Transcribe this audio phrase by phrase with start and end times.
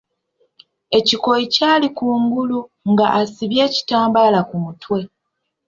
[0.97, 2.59] Ekikooyi kyali kungulu
[2.91, 4.99] nga asibye ekitambaala ku mutwe.